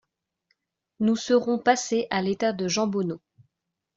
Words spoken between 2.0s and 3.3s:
à l’état de jambonneau.